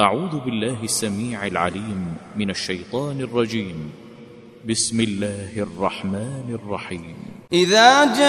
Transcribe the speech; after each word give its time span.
أعوذ 0.00 0.38
بالله 0.44 0.76
السميع 0.84 1.46
العليم 1.46 2.14
من 2.36 2.50
الشيطان 2.50 3.20
الرجيم. 3.20 3.90
بسم 4.68 5.00
الله 5.00 5.50
الرحمن 5.56 6.58
الرحيم. 6.64 7.16
إذا 7.52 8.04
جاءك 8.04 8.22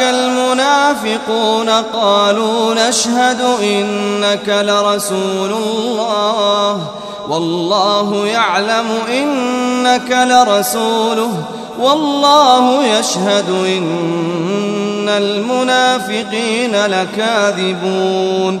المنافقون 0.00 1.68
قالوا 1.68 2.88
نشهد 2.88 3.40
إنك 3.62 4.48
لرسول 4.48 5.52
الله 5.52 6.90
والله 7.28 8.26
يعلم 8.26 8.86
إنك 9.08 10.10
لرسوله 10.10 11.44
والله 11.80 12.98
يشهد 12.98 13.50
إن 13.50 15.08
المنافقين 15.08 16.86
لكاذبون. 16.86 18.60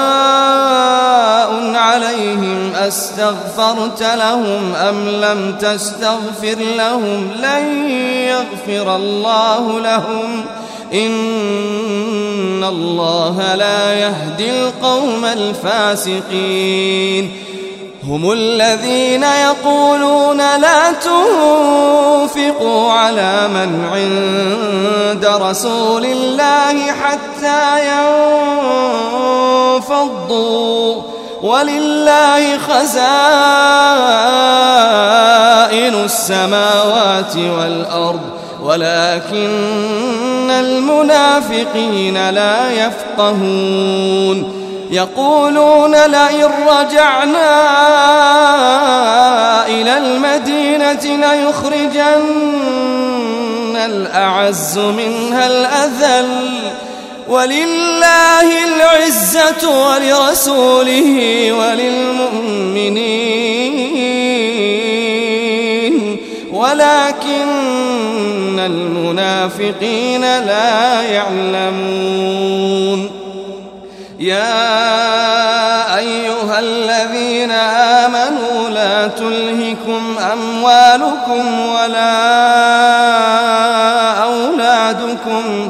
عليهم 2.91 2.91
أستغفرت 2.91 4.01
لهم 4.01 4.75
أم 4.75 5.09
لم 5.09 5.55
تستغفر 5.59 6.57
لهم 6.77 7.31
لن 7.41 7.89
يغفر 8.03 8.95
الله 8.95 9.79
لهم 9.79 10.45
إن 10.93 12.63
الله 12.63 13.55
لا 13.55 13.93
يهدي 13.93 14.51
القوم 14.51 15.25
الفاسقين 15.25 17.31
هم 18.07 18.31
الذين 18.31 19.23
يقولون 19.23 20.37
لا 20.37 20.91
تنفقوا 20.91 22.91
على 22.91 23.47
من 23.47 23.85
عند 23.93 25.25
رسول 25.25 26.05
الله 26.05 26.91
حتى 26.91 27.79
ينفضوا 29.79 31.10
ولله 31.43 32.57
خزائن 32.57 32.91
السماوات 36.05 37.35
والأرض 37.35 38.21
ولكن 38.63 40.51
المنافقين 40.51 42.29
لا 42.29 42.71
يفقهون. 42.71 44.61
يقولون 44.91 45.91
لئن 45.91 46.49
رجعنا 46.67 47.51
إلى 49.65 49.97
المدينة 49.97 51.03
ليخرجن 51.03 52.21
الأعز 53.75 54.77
منها 54.77 55.47
الأذل. 55.47 56.71
ولله 57.27 58.47
العزة 58.75 59.87
ولرسوله 59.87 61.51
وللمؤمنين. 61.51 62.31
ولكن 66.51 68.59
المنافقين 68.59 70.21
لا 70.21 71.01
يعلمون. 71.01 73.11
يا 74.19 75.97
أيها 75.97 76.59
الذين 76.59 77.51
آمنوا 78.01 78.69
لا 78.69 79.07
تلهكم 79.07 80.15
أموالكم 80.33 81.59
ولا 81.59 82.21
أولادكم 84.23 85.69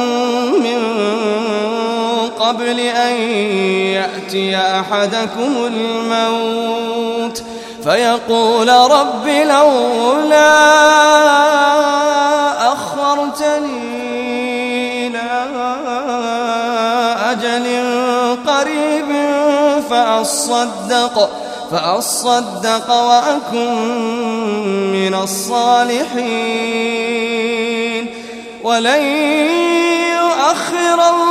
قبل 2.51 2.79
أن 2.79 3.13
يأتي 3.95 4.57
أحدكم 4.57 5.53
الموت 5.57 7.43
فيقول 7.83 8.69
رب 8.69 9.27
لولا 9.27 10.51
أخرتني 12.73 13.87
إلى 15.07 15.45
أجل 17.31 17.65
قريب 18.47 19.09
فأصدق 19.89 21.29
فأصدق 21.71 22.91
وأكن 22.91 23.73
من 24.91 25.13
الصالحين. 25.13 26.51
ولن 28.63 29.03
يؤخر 30.21 30.93
الله 30.93 31.30